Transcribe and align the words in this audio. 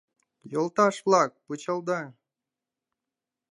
—Йолташ-влак, 0.51 1.31
пычалда! 1.47 2.01